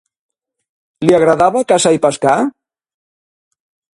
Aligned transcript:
Li 1.07 1.13
agradava 1.17 1.61
caçar 1.73 1.93
i 1.97 2.01
pescar? 2.07 2.35